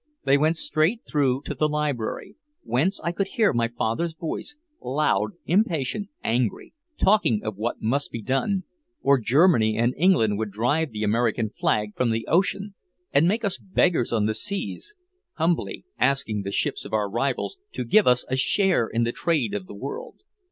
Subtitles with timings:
[0.23, 5.33] They went straight through to the library, whence I could hear my father's voice, loud,
[5.45, 8.63] impatient, angry, talking of what must be done soon,
[9.03, 12.73] or Germany and England would drive the American flag from the ocean
[13.13, 14.95] and make us beggars on the seas,
[15.33, 19.53] humbly asking the ships of our rivals to give us a share in the trade
[19.53, 20.21] of the world.